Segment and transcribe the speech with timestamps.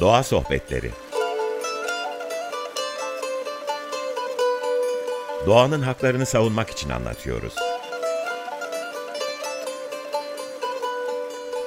[0.00, 0.90] Doğa Sohbetleri
[5.46, 7.54] Doğanın haklarını savunmak için anlatıyoruz.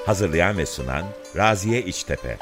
[0.05, 1.05] Hazırlayan ve sunan
[1.35, 2.37] Raziye İçtepe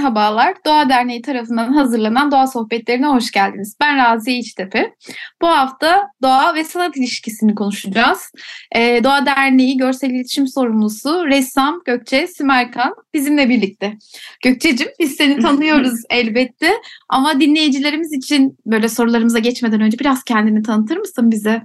[0.00, 3.76] Merhabalar, Doğa Derneği tarafından hazırlanan Doğa Sohbetlerine hoş geldiniz.
[3.80, 4.94] Ben Raziye İçtepe.
[5.42, 8.32] Bu hafta doğa ve sanat ilişkisini konuşacağız.
[8.76, 13.96] Ee, doğa Derneği Görsel İletişim Sorumlusu ressam Gökçe Sümerkan bizimle birlikte.
[14.44, 16.72] Gökçe'cim biz seni tanıyoruz elbette
[17.08, 21.62] ama dinleyicilerimiz için böyle sorularımıza geçmeden önce biraz kendini tanıtır mısın bize?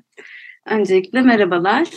[0.65, 1.88] Öncelikle merhabalar.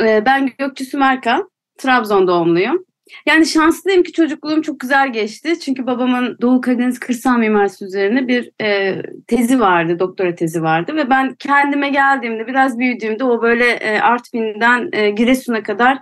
[0.00, 2.84] Ee, ben Gökçe Sümerkan, Trabzon doğumluyum.
[3.26, 5.60] Yani şanslıyım ki çocukluğum çok güzel geçti.
[5.60, 10.96] Çünkü babamın Doğu Karadeniz kırsal mimarisi üzerine bir e, tezi vardı, doktora tezi vardı.
[10.96, 15.98] Ve ben kendime geldiğimde, biraz büyüdüğümde o böyle e, Artvin'den e, Giresun'a kadar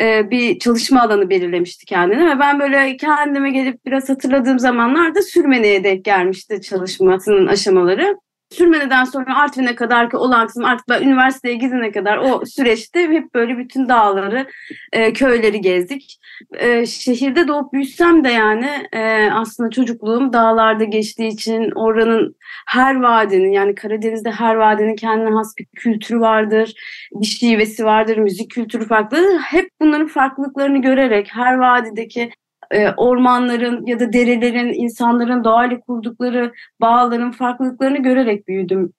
[0.00, 2.36] e, bir çalışma alanı belirlemişti kendine.
[2.36, 8.16] Ve ben böyle kendime gelip biraz hatırladığım zamanlarda Sürmene'ye denk gelmişti çalışmasının aşamaları.
[8.50, 13.34] Sürmene'den sonra Artvin'e kadar ki olan kısım artık ben üniversiteye gidene kadar o süreçte hep
[13.34, 14.46] böyle bütün dağları,
[14.92, 16.20] e, köyleri gezdik.
[16.52, 23.52] E, şehirde doğup büyüsem de yani e, aslında çocukluğum dağlarda geçtiği için oranın her vadinin
[23.52, 26.74] yani Karadeniz'de her vadinin kendine has bir kültürü vardır,
[27.12, 29.38] bir şivesi vardır, müzik kültürü farklı.
[29.38, 32.30] Hep bunların farklılıklarını görerek her vadideki
[32.70, 38.92] e, ormanların ya da derelerin, insanların doğayla kurdukları bağların farklılıklarını görerek büyüdüm.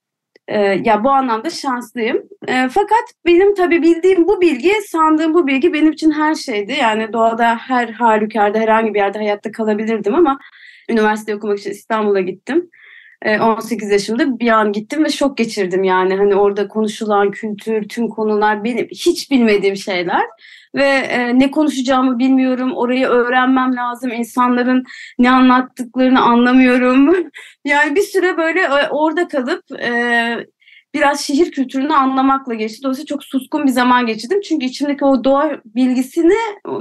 [0.47, 2.17] E, ya bu anlamda şanslıyım.
[2.47, 6.75] E, fakat benim tabii bildiğim bu bilgi, sandığım bu bilgi benim için her şeydi.
[6.81, 10.39] Yani doğada her halükarda herhangi bir yerde hayatta kalabilirdim ama
[10.89, 12.69] üniversite okumak için İstanbul'a gittim.
[13.25, 18.63] 18 yaşımda bir an gittim ve şok geçirdim yani hani orada konuşulan kültür, tüm konular
[18.63, 20.25] benim hiç bilmediğim şeyler
[20.75, 22.71] ve e, ne konuşacağımı bilmiyorum.
[22.75, 24.11] Orayı öğrenmem lazım.
[24.11, 24.83] İnsanların
[25.19, 27.15] ne anlattıklarını anlamıyorum.
[27.65, 29.91] yani bir süre böyle e, orada kalıp e,
[30.93, 32.83] biraz şehir kültürünü anlamakla geçti.
[32.83, 34.41] Dolayısıyla çok suskun bir zaman geçirdim.
[34.41, 36.33] Çünkü içimdeki o doğa bilgisini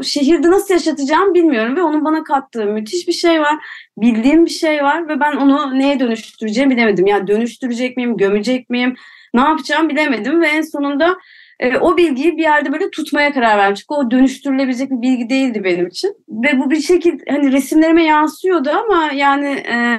[0.03, 1.77] şehirde nasıl yaşatacağım bilmiyorum.
[1.77, 3.55] Ve onun bana kattığı müthiş bir şey var.
[3.97, 7.07] Bildiğim bir şey var ve ben onu neye dönüştüreceğimi bilemedim.
[7.07, 8.95] Yani dönüştürecek miyim, gömecek miyim,
[9.35, 10.41] ne yapacağım bilemedim.
[10.41, 11.17] Ve en sonunda
[11.61, 13.85] e, o bilgiyi bir yerde böyle tutmaya karar vermiş.
[13.89, 16.17] O dönüştürülebilecek bir bilgi değildi benim için.
[16.29, 19.99] Ve bu bir şekilde hani resimlerime yansıyordu ama yani e,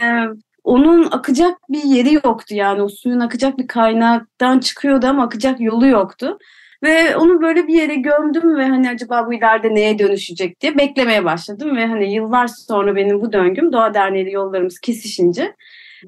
[0.64, 5.88] onun akacak bir yeri yoktu yani o suyun akacak bir kaynaktan çıkıyordu ama akacak yolu
[5.88, 6.38] yoktu.
[6.84, 11.26] Ve onu böyle bir yere gömdüm ve hani acaba bu ileride neye dönüşecek diye beklemeye
[11.26, 11.78] başladım.
[11.78, 15.56] Ve hani yıllar sonra benim bu döngüm Doğa Derneği yollarımız kesişince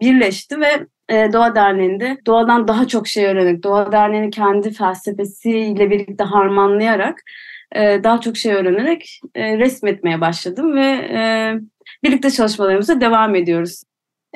[0.01, 6.23] birleşti ve e, Doğa Derneği'nde doğadan daha çok şey öğrenip, Doğa Derneği'nin kendi felsefesiyle birlikte
[6.23, 7.21] harmanlayarak
[7.75, 11.09] e, daha çok şey öğrenerek e, resmetmeye başladım ve
[12.03, 13.83] birlikte çalışmalarımıza devam ediyoruz.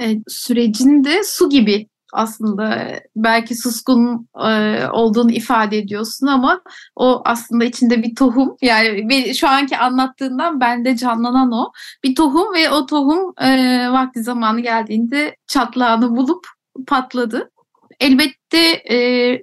[0.02, 6.62] E, sürecinde su gibi aslında belki suskun e, olduğunu ifade ediyorsun ama
[6.96, 11.72] o aslında içinde bir tohum yani şu anki anlattığından bende canlanan o
[12.04, 16.48] bir tohum ve o tohum e, vakti zamanı geldiğinde çatlağını bulup
[16.88, 17.52] patladı.
[18.00, 18.98] Elbette e,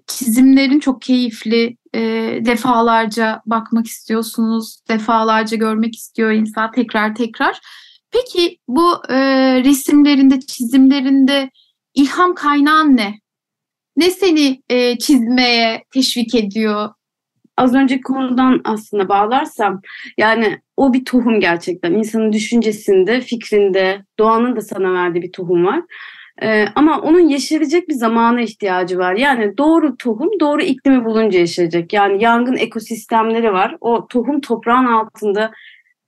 [0.06, 1.76] çizimlerin çok keyifli.
[1.94, 2.00] E,
[2.44, 7.60] defalarca bakmak istiyorsunuz, defalarca görmek istiyor insan tekrar tekrar.
[8.10, 9.18] Peki bu e,
[9.64, 11.50] resimlerinde, çizimlerinde
[11.94, 13.14] ilham kaynağın ne?
[13.96, 16.90] Ne seni e, çizmeye teşvik ediyor?
[17.56, 19.80] Az önceki konudan aslında bağlarsam
[20.18, 21.92] yani o bir tohum gerçekten.
[21.92, 25.82] insanın düşüncesinde, fikrinde, doğanın da sana verdiği bir tohum var.
[26.42, 29.14] Ee, ama onun yeşerecek bir zamana ihtiyacı var.
[29.14, 31.92] Yani doğru tohum doğru iklimi bulunca yeşerecek.
[31.92, 33.76] Yani yangın ekosistemleri var.
[33.80, 35.50] O tohum toprağın altında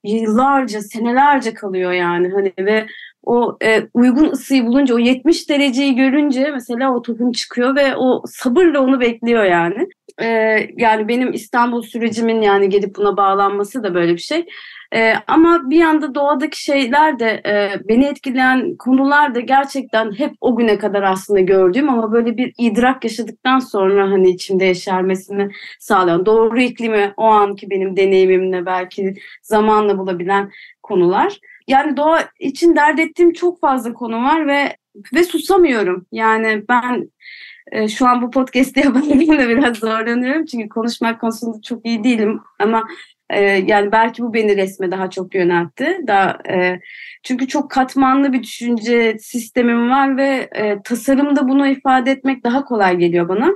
[0.04, 2.28] yıllarca, senelerce kalıyor yani.
[2.32, 2.86] Hani ve
[3.26, 8.22] o e, uygun ısıyı bulunca, o 70 dereceyi görünce mesela o tohum çıkıyor ve o
[8.26, 9.88] sabırla onu bekliyor yani.
[10.22, 10.26] E,
[10.76, 14.46] yani benim İstanbul sürecimin yani gelip buna bağlanması da böyle bir şey.
[14.94, 20.56] E, ama bir yanda doğadaki şeyler de e, beni etkileyen konular da gerçekten hep o
[20.56, 25.48] güne kadar aslında gördüğüm ama böyle bir idrak yaşadıktan sonra hani içimde yeşermesini
[25.78, 30.50] sağlayan doğru iklimi o anki benim deneyimimle belki zamanla bulabilen
[30.82, 31.38] konular.
[31.68, 34.76] Yani doğa için dert ettiğim çok fazla konu var ve
[35.14, 36.06] ve susamıyorum.
[36.12, 37.10] Yani ben
[37.72, 42.40] e, şu an bu podcast'i yaparken de biraz zorlanıyorum çünkü konuşmak konusunda çok iyi değilim
[42.58, 42.84] ama
[43.30, 45.98] E, yani belki bu beni resme daha çok yöneltti.
[46.06, 46.80] Daha, e,
[47.22, 52.96] çünkü çok katmanlı bir düşünce sistemim var ve e, tasarımda bunu ifade etmek daha kolay
[52.96, 53.50] geliyor bana.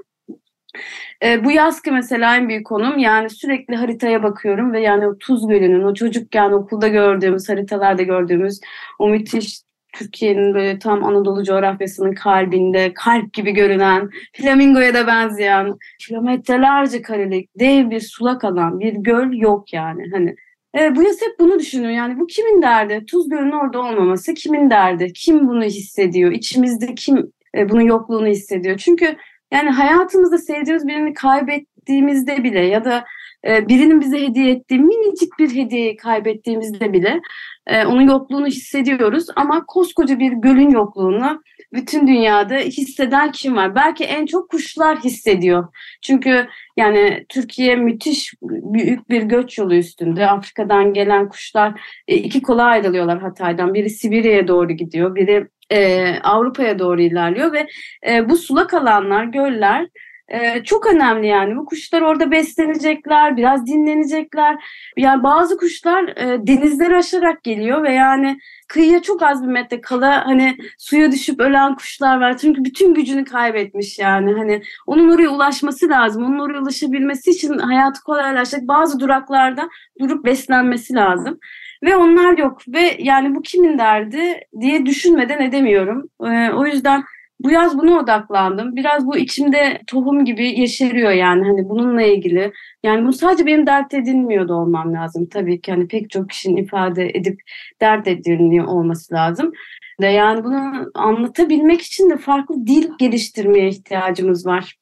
[1.25, 5.49] E, bu yazkı mesela en büyük konum yani sürekli haritaya bakıyorum ve yani o Tuz
[5.49, 8.61] Gölü'nün o çocukken okulda gördüğümüz haritalarda gördüğümüz
[8.99, 9.61] o müthiş
[9.93, 17.91] Türkiye'nin böyle tam Anadolu coğrafyasının kalbinde kalp gibi görünen flamingoya da benzeyen kilometrelerce karelik dev
[17.91, 20.03] bir sulak alan bir göl yok yani.
[20.13, 20.35] Hani
[20.79, 23.05] e, bu yaz hep bunu düşünüyor yani bu kimin derdi?
[23.07, 25.13] Tuz Gölü'nün orada olmaması kimin derdi?
[25.13, 26.33] Kim bunu hissediyor?
[26.33, 28.77] İçimizde kim e, bunun yokluğunu hissediyor?
[28.79, 29.17] Çünkü
[29.53, 33.05] yani hayatımızda sevdiğimiz birini kaybettiğimizde bile ya da
[33.49, 37.21] e, birinin bize hediye ettiği minicik bir hediyeyi kaybettiğimizde bile
[37.67, 39.27] e, onun yokluğunu hissediyoruz.
[39.37, 41.43] Ama koskoca bir gölün yokluğunu
[41.73, 43.75] bütün dünyada hisseden kim var?
[43.75, 45.69] Belki en çok kuşlar hissediyor.
[46.03, 50.27] Çünkü yani Türkiye müthiş büyük bir göç yolu üstünde.
[50.27, 53.75] Afrika'dan gelen kuşlar e, iki kola ayrılıyorlar Hatay'dan.
[53.75, 57.67] Biri Sibirya'ya doğru gidiyor, biri e, Avrupa'ya doğru ilerliyor ve
[58.09, 59.87] e, bu sulak alanlar, göller
[60.31, 61.57] e, çok önemli yani.
[61.57, 64.65] Bu kuşlar orada beslenecekler, biraz dinlenecekler.
[64.97, 68.39] Yani bazı kuşlar e, denizleri aşarak geliyor ve yani
[68.69, 72.39] kıyıya çok az bir metre kala hani suya düşüp ölen kuşlar var.
[72.39, 74.33] Çünkü bütün gücünü kaybetmiş yani.
[74.33, 76.25] Hani onun oraya ulaşması lazım.
[76.25, 79.69] Onun oraya ulaşabilmesi için hayatı kolaylaşacak bazı duraklarda
[80.01, 81.39] durup beslenmesi lazım.
[81.83, 86.09] Ve onlar yok ve yani bu kimin derdi diye düşünmeden edemiyorum.
[86.25, 87.05] Ee, o yüzden
[87.41, 88.77] bu yaz buna odaklandım.
[88.77, 92.53] Biraz bu içimde tohum gibi yeşeriyor yani hani bununla ilgili.
[92.83, 95.27] Yani bu sadece benim dert edinmiyor da olmam lazım.
[95.27, 97.41] Tabii ki hani pek çok kişinin ifade edip
[97.81, 99.53] dert edinliyor olması lazım.
[100.01, 104.77] De yani bunu anlatabilmek için de farklı dil geliştirmeye ihtiyacımız var.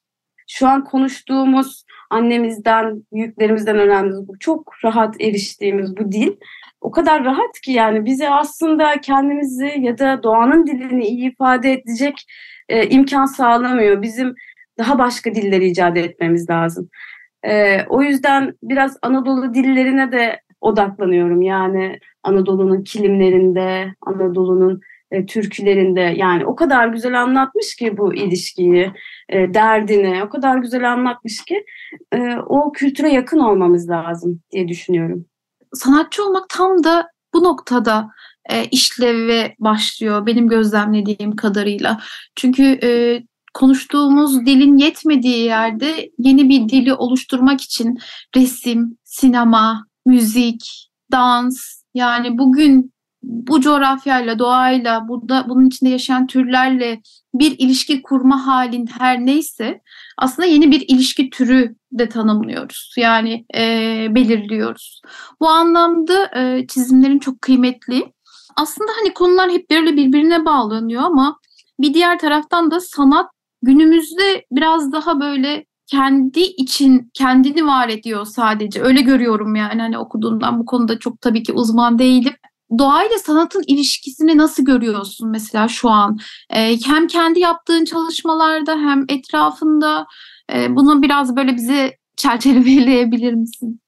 [0.47, 6.31] Şu an konuştuğumuz annemizden, büyüklerimizden öğrendiğimiz bu çok rahat eriştiğimiz bu dil
[6.81, 12.25] o kadar rahat ki yani bize aslında kendimizi ya da doğanın dilini iyi ifade edecek
[12.69, 14.01] e, imkan sağlamıyor.
[14.01, 14.35] Bizim
[14.77, 16.89] daha başka dilleri icat etmemiz lazım.
[17.43, 21.41] E, o yüzden biraz Anadolu dillerine de odaklanıyorum.
[21.41, 28.91] Yani Anadolu'nun kilimlerinde, Anadolu'nun e, türkülerinde yani o kadar güzel anlatmış ki bu ilişkiyi,
[29.29, 31.65] e, derdini o kadar güzel anlatmış ki
[32.13, 35.25] e, o kültüre yakın olmamız lazım diye düşünüyorum
[35.73, 38.09] sanatçı olmak tam da bu noktada
[38.49, 41.99] e, işleve başlıyor benim gözlemlediğim kadarıyla.
[42.35, 43.21] Çünkü e,
[43.53, 47.97] konuştuğumuz dilin yetmediği yerde yeni bir dili oluşturmak için
[48.35, 52.93] resim, sinema, müzik, dans yani bugün
[53.23, 57.01] bu coğrafyayla, doğayla, burada bunun içinde yaşayan türlerle
[57.33, 59.81] bir ilişki kurma halin her neyse
[60.17, 62.93] aslında yeni bir ilişki türü de tanımlıyoruz.
[62.97, 65.01] Yani e, belirliyoruz.
[65.41, 68.13] Bu anlamda e, çizimlerin çok kıymetli.
[68.55, 71.39] Aslında hani konular hep böyle birbirine bağlanıyor ama
[71.79, 73.31] bir diğer taraftan da sanat
[73.61, 78.81] günümüzde biraz daha böyle kendi için kendini var ediyor sadece.
[78.81, 82.33] Öyle görüyorum yani hani okuduğumdan bu konuda çok tabii ki uzman değilim
[82.77, 86.17] doğayla sanatın ilişkisini nasıl görüyorsun mesela şu an?
[86.49, 90.07] E, hem kendi yaptığın çalışmalarda hem etrafında
[90.53, 93.81] e, bunu biraz böyle bize çerçeveleyebilir misin?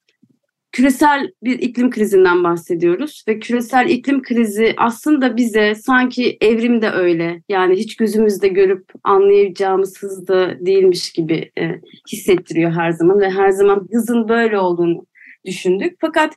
[0.72, 7.76] Küresel bir iklim krizinden bahsediyoruz ve küresel iklim krizi aslında bize sanki evrimde öyle yani
[7.76, 14.30] hiç gözümüzde görüp anlayacağımız hızda değilmiş gibi e, hissettiriyor her zaman ve her zaman hızın
[14.30, 15.06] böyle olduğunu
[15.45, 15.97] düşündük.
[16.02, 16.35] Fakat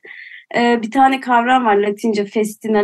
[0.56, 2.78] e, bir tane kavram var Latince festina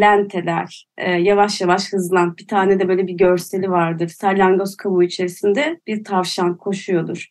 [0.00, 0.86] lenteler.
[0.98, 2.36] E, yavaş yavaş hızlan.
[2.36, 4.08] Bir tane de böyle bir görseli vardır.
[4.08, 7.26] Salyangoz kabuğu içerisinde bir tavşan koşuyordur.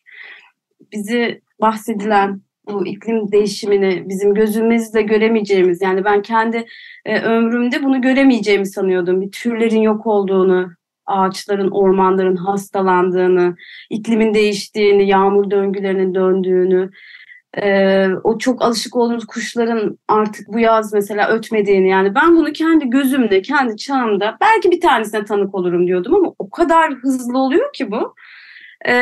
[0.92, 6.66] Bizi bahsedilen bu iklim değişimini bizim gözümüzle göremeyeceğimiz yani ben kendi
[7.04, 9.20] e, ömrümde bunu göremeyeceğimi sanıyordum.
[9.20, 10.70] Bir türlerin yok olduğunu,
[11.06, 13.56] ağaçların, ormanların hastalandığını,
[13.90, 16.90] iklimin değiştiğini, yağmur döngülerinin döndüğünü,
[17.58, 22.90] e, o çok alışık olduğumuz kuşların artık bu yaz mesela ötmediğini yani ben bunu kendi
[22.90, 27.90] gözümde, kendi çağımda belki bir tanesine tanık olurum diyordum ama o kadar hızlı oluyor ki
[27.90, 28.14] bu.
[28.84, 28.94] Ee,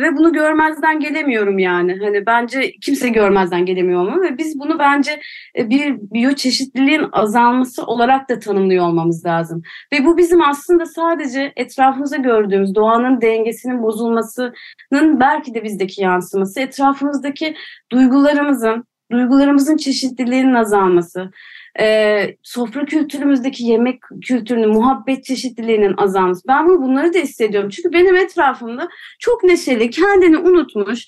[0.00, 1.98] ve bunu görmezden gelemiyorum yani.
[2.00, 5.20] Hani bence kimse görmezden gelemiyor ama ve biz bunu bence
[5.58, 9.62] e, bir biyoçeşitliliğin azalması olarak da tanımlıyor olmamız lazım.
[9.92, 17.54] Ve bu bizim aslında sadece etrafımızda gördüğümüz doğanın dengesinin bozulmasının belki de bizdeki yansıması, etrafımızdaki
[17.92, 21.30] duygularımızın, duygularımızın çeşitliliğinin azalması,
[21.80, 26.48] e, sofra kültürümüzdeki yemek kültürünün, muhabbet çeşitliliğinin azalması.
[26.48, 27.70] Ben bunu bunları da hissediyorum.
[27.70, 31.06] Çünkü benim etrafımda çok neşeli, kendini unutmuş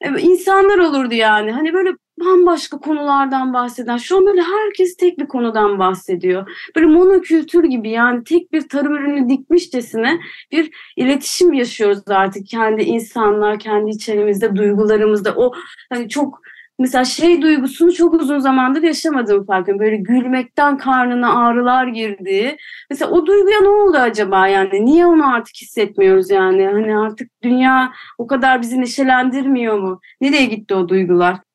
[0.00, 1.52] e, insanlar olurdu yani.
[1.52, 3.96] Hani böyle bambaşka konulardan bahseden.
[3.96, 6.50] Şu an böyle herkes tek bir konudan bahsediyor.
[6.76, 10.18] Böyle monokültür gibi yani tek bir tarım ürünü dikmişçesine
[10.52, 15.34] bir iletişim yaşıyoruz artık kendi insanlar, kendi içerimizde, duygularımızda.
[15.36, 15.52] O
[15.92, 16.40] hani çok
[16.78, 19.80] mesela şey duygusunu çok uzun zamandır yaşamadığım farkındayım.
[19.80, 22.56] Böyle gülmekten karnına ağrılar girdiği.
[22.90, 24.84] Mesela o duyguya ne oldu acaba yani?
[24.86, 26.66] Niye onu artık hissetmiyoruz yani?
[26.66, 30.00] Hani artık dünya o kadar bizi neşelendirmiyor mu?
[30.20, 31.47] Nereye gitti o duygular?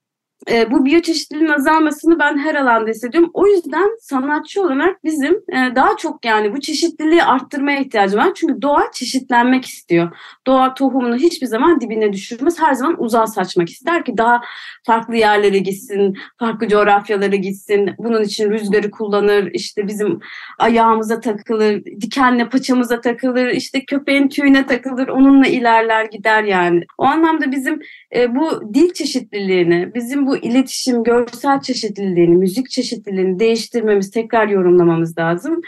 [0.52, 3.32] E, bu biyoçeşitliliğin azalmasını ben her alanda hissediyorum.
[3.34, 8.32] O yüzden sanatçı olarak bizim e, daha çok yani bu çeşitliliği arttırmaya ihtiyacım var.
[8.36, 10.12] Çünkü doğa çeşitlenmek istiyor.
[10.48, 12.60] Doğa tohumunu hiçbir zaman dibine düşürmez.
[12.60, 14.42] Her zaman uzağa saçmak ister ki daha
[14.86, 17.90] farklı yerlere gitsin, farklı coğrafyalara gitsin.
[17.98, 20.20] Bunun için rüzgarı kullanır, işte bizim
[20.60, 26.82] ayağımıza takılır, dikenle paçamıza takılır, işte köpeğin tüyüne takılır, onunla ilerler gider yani.
[26.98, 27.80] O anlamda bizim
[28.16, 35.62] e, bu dil çeşitliliğini, bizim bu iletişim, görsel çeşitliliğini, müzik çeşitliliğini değiştirmemiz, tekrar yorumlamamız lazım.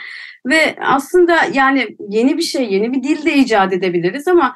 [0.45, 4.55] Ve aslında yani yeni bir şey, yeni bir dil de icat edebiliriz ama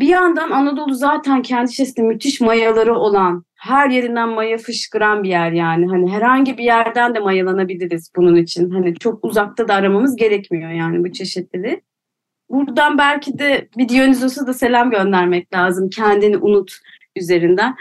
[0.00, 5.52] bir yandan Anadolu zaten kendi içerisinde müthiş mayaları olan, her yerinden maya fışkıran bir yer
[5.52, 5.86] yani.
[5.86, 8.70] Hani herhangi bir yerden de mayalanabiliriz bunun için.
[8.70, 11.82] Hani çok uzakta da aramamız gerekmiyor yani bu çeşitliliği.
[12.50, 15.90] Buradan belki de bir Dionysos'a da selam göndermek lazım.
[15.90, 16.72] Kendini unut
[17.16, 17.76] üzerinden.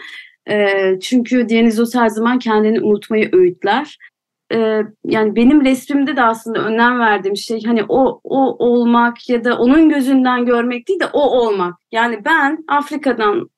[1.01, 3.97] Çünkü Dionysos her zaman kendini unutmayı öğütler.
[4.53, 9.57] E, yani benim resmimde de aslında önem verdiğim şey hani o, o olmak ya da
[9.57, 11.75] onun gözünden görmek değil de o olmak.
[11.91, 13.49] Yani ben Afrika'dan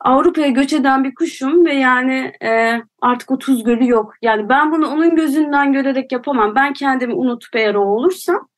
[0.00, 4.14] Avrupa'ya göç eden bir kuşum ve yani e, artık o tuz gölü yok.
[4.22, 6.54] Yani ben bunu onun gözünden görerek yapamam.
[6.54, 8.48] Ben kendimi unutup eğer o olursam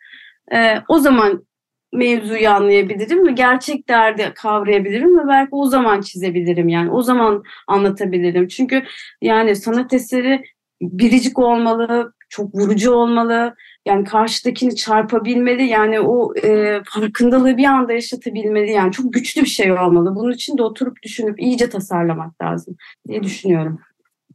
[0.52, 1.47] e, o zaman
[1.92, 8.48] mevzuyu anlayabilirim ve gerçek derdi kavrayabilirim ve belki o zaman çizebilirim yani o zaman anlatabilirim.
[8.48, 8.84] Çünkü
[9.22, 10.44] yani sanat eseri
[10.82, 13.54] biricik olmalı, çok vurucu olmalı.
[13.86, 15.64] Yani karşıdakini çarpabilmeli.
[15.64, 18.70] Yani o e, farkındalığı bir anda yaşatabilmeli.
[18.70, 20.16] Yani çok güçlü bir şey olmalı.
[20.16, 22.76] Bunun için de oturup düşünüp iyice tasarlamak lazım
[23.08, 23.80] diye düşünüyorum.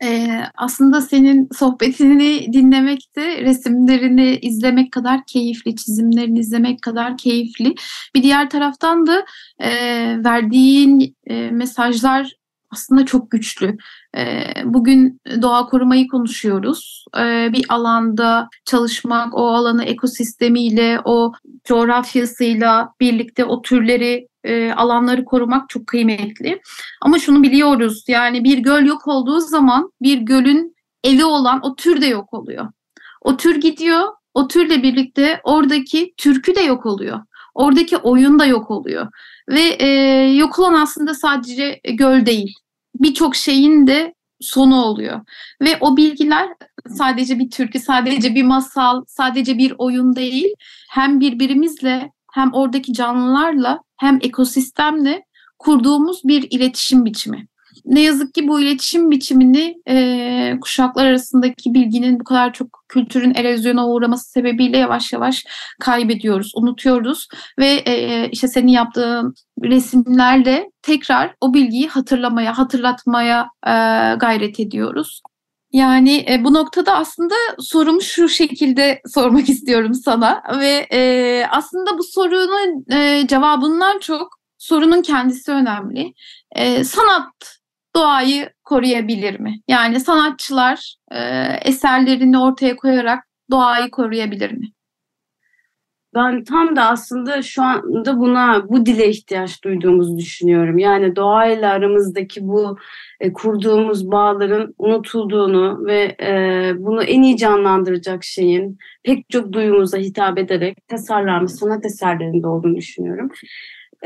[0.03, 7.75] Ee, aslında senin sohbetini dinlemek de resimlerini izlemek kadar keyifli, çizimlerini izlemek kadar keyifli.
[8.15, 9.25] Bir diğer taraftan da
[9.59, 9.69] e,
[10.23, 12.31] verdiğin e, mesajlar
[12.71, 13.77] aslında çok güçlü.
[14.63, 17.05] Bugün doğa korumayı konuşuyoruz.
[17.53, 21.31] Bir alanda çalışmak, o alanı ekosistemiyle, o
[21.63, 24.27] coğrafyasıyla birlikte o türleri,
[24.75, 26.61] alanları korumak çok kıymetli.
[27.01, 32.01] Ama şunu biliyoruz, yani bir göl yok olduğu zaman bir gölün evi olan o tür
[32.01, 32.69] de yok oluyor.
[33.21, 37.19] O tür gidiyor, o türle birlikte oradaki türkü de yok oluyor.
[37.53, 39.07] Oradaki oyun da yok oluyor.
[39.49, 39.87] Ve e,
[40.35, 42.55] yok olan aslında sadece göl değil
[42.99, 45.21] birçok şeyin de sonu oluyor.
[45.61, 46.49] Ve o bilgiler
[46.97, 50.53] sadece bir türkü, sadece bir masal, sadece bir oyun değil.
[50.89, 55.25] Hem birbirimizle hem oradaki canlılarla hem ekosistemle
[55.59, 57.47] kurduğumuz bir iletişim biçimi
[57.85, 63.87] ne yazık ki bu iletişim biçimini e, kuşaklar arasındaki bilginin bu kadar çok kültürün erozyona
[63.87, 65.45] uğraması sebebiyle yavaş yavaş
[65.79, 67.27] kaybediyoruz, unutuyoruz
[67.59, 73.71] ve e, işte senin yaptığın resimlerle tekrar o bilgiyi hatırlamaya, hatırlatmaya e,
[74.17, 75.21] gayret ediyoruz.
[75.73, 82.03] Yani e, bu noktada aslında sorumu şu şekilde sormak istiyorum sana ve e, aslında bu
[82.03, 86.13] sorunun e, cevabından çok sorunun kendisi önemli.
[86.51, 87.59] E, sanat
[87.95, 89.55] doğayı koruyabilir mi?
[89.67, 91.19] Yani sanatçılar e,
[91.61, 94.67] eserlerini ortaya koyarak doğayı koruyabilir mi?
[96.15, 100.77] Ben tam da aslında şu anda buna, bu dile ihtiyaç duyduğumuzu düşünüyorum.
[100.77, 102.77] Yani doğayla aramızdaki bu
[103.19, 110.37] e, kurduğumuz bağların unutulduğunu ve e, bunu en iyi canlandıracak şeyin pek çok duyumuza hitap
[110.37, 113.29] ederek tasarlanmış sanat eserlerinde olduğunu düşünüyorum.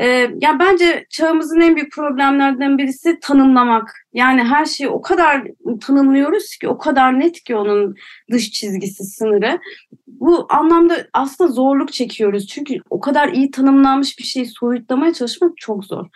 [0.00, 0.06] Ee,
[0.40, 3.94] ya bence çağımızın en büyük problemlerden birisi tanımlamak.
[4.12, 5.42] Yani her şeyi o kadar
[5.80, 7.94] tanımlıyoruz ki, o kadar net ki onun
[8.32, 9.58] dış çizgisi, sınırı.
[10.06, 12.46] Bu anlamda aslında zorluk çekiyoruz.
[12.46, 16.06] Çünkü o kadar iyi tanımlanmış bir şeyi soyutlamaya çalışmak çok zor.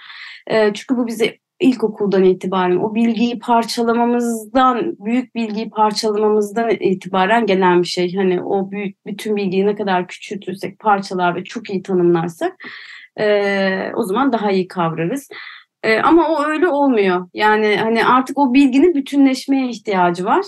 [0.46, 7.86] Ee, çünkü bu bize ilkokuldan itibaren o bilgiyi parçalamamızdan, büyük bilgiyi parçalamamızdan itibaren gelen bir
[7.86, 8.14] şey.
[8.14, 12.56] Hani o büyük bütün bilgiyi ne kadar küçültürsek, parçalar ve çok iyi tanımlarsak
[13.21, 15.28] e, o zaman daha iyi kavrarız.
[15.83, 17.28] E, ama o öyle olmuyor.
[17.35, 20.47] Yani hani artık o bilginin bütünleşmeye ihtiyacı var.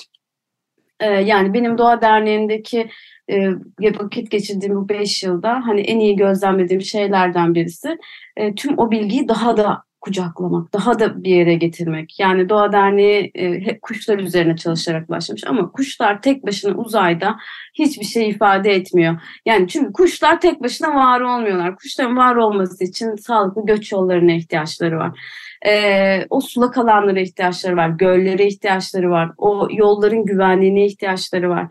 [1.00, 2.90] E, yani benim Doğa Derneği'ndeki
[3.30, 7.99] e, vakit geçirdiğim bu beş yılda hani en iyi gözlemlediğim şeylerden birisi
[8.37, 12.20] e, tüm o bilgiyi daha da kucaklamak, daha da bir yere getirmek.
[12.20, 17.37] Yani Doğa Derneği e, kuşlar üzerine çalışarak başlamış ama kuşlar tek başına uzayda
[17.75, 19.20] hiçbir şey ifade etmiyor.
[19.46, 21.76] Yani çünkü kuşlar tek başına var olmuyorlar.
[21.76, 25.20] Kuşların var olması için sağlıklı göç yollarına ihtiyaçları var.
[25.66, 31.66] E, o sulak alanlara ihtiyaçları var, göllere ihtiyaçları var, o yolların güvenliğine ihtiyaçları var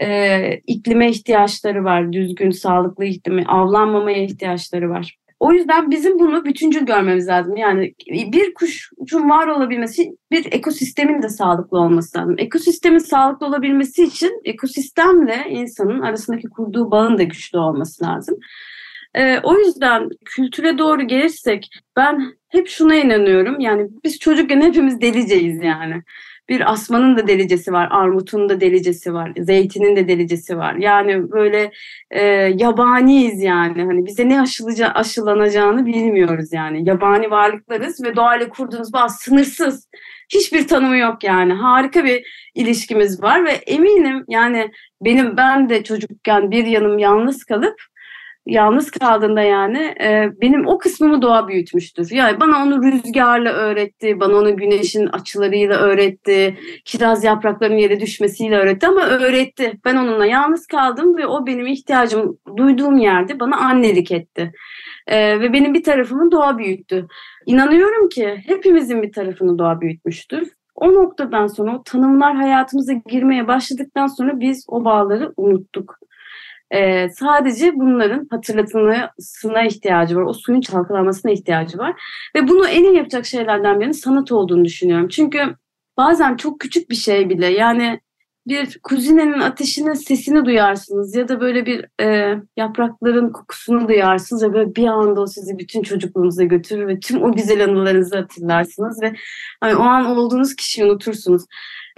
[0.00, 5.16] e, iklime ihtiyaçları var, düzgün, sağlıklı iklimi, avlanmamaya ihtiyaçları var.
[5.40, 7.56] O yüzden bizim bunu bütüncül görmemiz lazım.
[7.56, 12.34] Yani bir kuşun var olabilmesi bir ekosistemin de sağlıklı olması lazım.
[12.38, 18.36] Ekosistemin sağlıklı olabilmesi için ekosistemle insanın arasındaki kurduğu bağın da güçlü olması lazım.
[19.14, 23.60] Ee, o yüzden kültüre doğru gelirsek ben hep şuna inanıyorum.
[23.60, 26.02] Yani biz çocukken hepimiz deliceyiz yani
[26.50, 30.74] bir asmanın da delicesi var, armutun da delicesi var, zeytinin de delicesi var.
[30.74, 31.72] Yani böyle
[32.10, 32.22] e,
[32.56, 33.84] yabaniyiz yani.
[33.84, 36.88] Hani bize ne aşılaca, aşılanacağını bilmiyoruz yani.
[36.88, 39.88] Yabani varlıklarız ve doğayla kurduğumuz bağ sınırsız.
[40.28, 41.52] Hiçbir tanımı yok yani.
[41.52, 47.89] Harika bir ilişkimiz var ve eminim yani benim ben de çocukken bir yanım yalnız kalıp
[48.46, 52.10] yalnız kaldığında yani e, benim o kısmımı doğa büyütmüştür.
[52.10, 58.86] Yani bana onu rüzgarla öğretti, bana onu güneşin açılarıyla öğretti, kiraz yapraklarının yere düşmesiyle öğretti
[58.86, 59.72] ama öğretti.
[59.84, 64.52] Ben onunla yalnız kaldım ve o benim ihtiyacım duyduğum yerde bana annelik etti.
[65.06, 67.06] E, ve benim bir tarafımı doğa büyüttü.
[67.46, 70.48] İnanıyorum ki hepimizin bir tarafını doğa büyütmüştür.
[70.74, 75.98] O noktadan sonra o tanımlar hayatımıza girmeye başladıktan sonra biz o bağları unuttuk.
[76.74, 80.22] Ee, sadece bunların hatırlatılmasına ihtiyacı var.
[80.22, 82.02] O suyun çalkalanmasına ihtiyacı var.
[82.36, 85.08] Ve bunu en iyi yapacak şeylerden birinin sanat olduğunu düşünüyorum.
[85.08, 85.54] Çünkü
[85.96, 88.00] bazen çok küçük bir şey bile yani
[88.46, 94.74] bir kuzinenin ateşinin sesini duyarsınız ya da böyle bir e, yaprakların kokusunu duyarsınız ve böyle
[94.74, 99.12] bir anda o sizi bütün çocukluğunuza götürür ve tüm o güzel anılarınızı hatırlarsınız ve
[99.60, 101.42] hani o an olduğunuz kişiyi unutursunuz.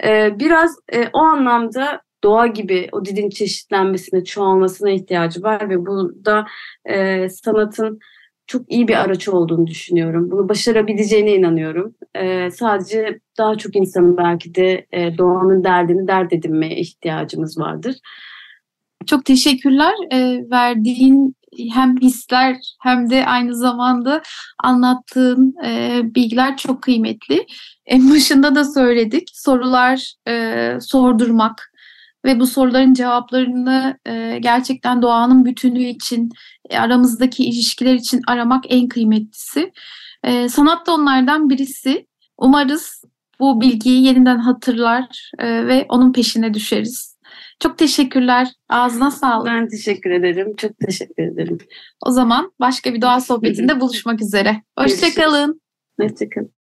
[0.03, 6.45] E, biraz e, o anlamda doğa gibi o dilin çeşitlenmesine, çoğalmasına ihtiyacı var ve burada
[6.85, 7.99] e, sanatın
[8.47, 10.31] çok iyi bir araç olduğunu düşünüyorum.
[10.31, 11.95] Bunu başarabileceğine inanıyorum.
[12.15, 17.95] E, sadece daha çok insanın belki de e, doğanın derdini dert edinmeye ihtiyacımız vardır.
[19.05, 19.93] Çok teşekkürler.
[20.11, 21.35] E, verdiğin
[21.73, 24.21] hem hisler hem de aynı zamanda
[24.63, 27.45] anlattığın e, bilgiler çok kıymetli.
[27.85, 29.29] En başında da söyledik.
[29.33, 31.72] Sorular e, sordurmak,
[32.25, 36.29] ve bu soruların cevaplarını e, gerçekten doğanın bütünlüğü için,
[36.69, 39.71] e, aramızdaki ilişkiler için aramak en kıymetlisi.
[40.23, 42.07] E, sanat da onlardan birisi.
[42.37, 43.03] Umarız
[43.39, 47.17] bu bilgiyi yeniden hatırlar e, ve onun peşine düşeriz.
[47.59, 48.47] Çok teşekkürler.
[48.69, 49.47] Ağzına sağlık.
[49.47, 50.55] Ben teşekkür ederim.
[50.57, 51.57] Çok teşekkür ederim.
[52.05, 54.63] O zaman başka bir doğa sohbetinde buluşmak üzere.
[54.79, 55.61] Hoşçakalın.
[56.01, 56.53] Hoşçakalın.